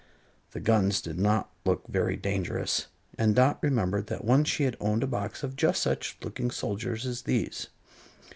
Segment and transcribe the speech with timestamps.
[0.53, 2.87] The guns did not look very dangerous,
[3.19, 7.05] and Dot remembered that once she had owned a box of just such looking soldiers
[7.05, 7.67] as these.